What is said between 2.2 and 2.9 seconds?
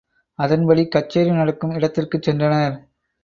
சென்றனர்.